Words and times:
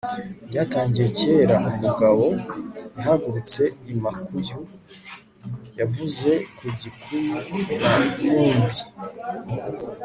byatangiye 0.49 1.07
kera. 1.19 1.55
umugabo 1.75 2.25
yahagurutse 2.95 3.63
i 3.91 3.93
makuyu. 4.03 4.57
yavuze 5.79 6.29
ko 6.57 6.65
gikuyu 6.79 7.33
na 7.79 7.89
mumbi 8.25 8.81